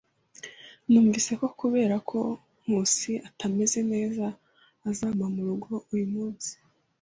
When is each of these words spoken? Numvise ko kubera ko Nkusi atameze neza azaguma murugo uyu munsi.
Numvise 0.89 1.31
ko 1.39 1.47
kubera 1.59 1.95
ko 2.09 2.19
Nkusi 2.61 3.13
atameze 3.27 3.79
neza 3.93 4.25
azaguma 4.89 5.27
murugo 5.35 5.71
uyu 5.93 6.07
munsi. 6.13 6.51